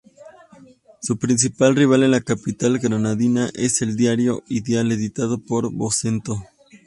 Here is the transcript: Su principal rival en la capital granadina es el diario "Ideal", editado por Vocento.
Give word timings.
Su 0.99 1.19
principal 1.19 1.75
rival 1.75 2.01
en 2.01 2.09
la 2.09 2.21
capital 2.21 2.79
granadina 2.79 3.51
es 3.53 3.83
el 3.83 3.95
diario 3.95 4.41
"Ideal", 4.47 4.91
editado 4.91 5.37
por 5.37 5.71
Vocento. 5.71 6.43